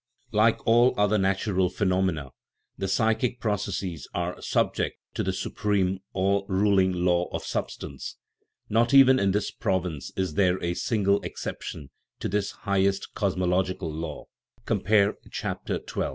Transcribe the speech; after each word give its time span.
Like 0.31 0.65
all 0.65 0.99
other 0.99 1.19
natural 1.19 1.69
phenomena, 1.69 2.29
the 2.75 2.87
psychic 2.87 3.39
proc 3.39 3.59
esses 3.67 4.07
are 4.15 4.41
subject 4.41 4.97
to 5.13 5.21
the 5.21 5.31
supreme, 5.31 5.99
all 6.11 6.43
ruling 6.49 6.91
law 6.91 7.29
of 7.31 7.43
sub 7.45 7.69
stance; 7.69 8.17
not 8.67 8.95
even 8.95 9.19
in 9.19 9.29
this 9.29 9.51
province 9.51 10.11
is 10.17 10.33
there 10.33 10.59
a 10.63 10.73
single 10.73 11.21
ex 11.23 11.45
ception 11.45 11.89
to 12.19 12.27
this 12.27 12.49
highest 12.65 13.13
cosmological 13.13 13.93
law 13.93 14.25
(compare 14.65 15.19
chap, 15.29 15.67
xii.). 15.69 15.77